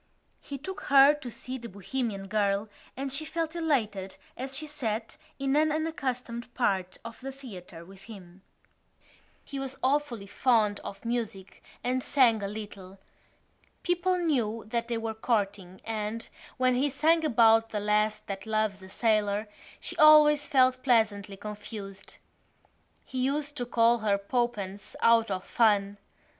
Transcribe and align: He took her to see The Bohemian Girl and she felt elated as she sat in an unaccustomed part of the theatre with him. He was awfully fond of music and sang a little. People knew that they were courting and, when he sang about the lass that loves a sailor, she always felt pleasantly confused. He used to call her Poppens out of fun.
He 0.39 0.57
took 0.57 0.85
her 0.85 1.13
to 1.13 1.29
see 1.29 1.59
The 1.59 1.69
Bohemian 1.69 2.27
Girl 2.27 2.69
and 2.97 3.13
she 3.13 3.23
felt 3.23 3.55
elated 3.55 4.17
as 4.35 4.57
she 4.57 4.65
sat 4.65 5.15
in 5.37 5.55
an 5.55 5.71
unaccustomed 5.71 6.51
part 6.55 6.97
of 7.05 7.19
the 7.21 7.31
theatre 7.31 7.85
with 7.85 8.05
him. 8.05 8.41
He 9.45 9.59
was 9.59 9.77
awfully 9.83 10.25
fond 10.25 10.79
of 10.79 11.05
music 11.05 11.63
and 11.83 12.01
sang 12.01 12.41
a 12.41 12.47
little. 12.47 12.97
People 13.83 14.17
knew 14.17 14.63
that 14.69 14.87
they 14.87 14.97
were 14.97 15.13
courting 15.13 15.79
and, 15.85 16.27
when 16.57 16.73
he 16.73 16.89
sang 16.89 17.23
about 17.23 17.69
the 17.69 17.79
lass 17.79 18.21
that 18.21 18.47
loves 18.47 18.81
a 18.81 18.89
sailor, 18.89 19.47
she 19.79 19.95
always 19.97 20.47
felt 20.47 20.81
pleasantly 20.81 21.37
confused. 21.37 22.17
He 23.05 23.19
used 23.19 23.55
to 23.57 23.67
call 23.67 23.99
her 23.99 24.17
Poppens 24.17 24.95
out 25.03 25.29
of 25.29 25.43
fun. 25.43 25.99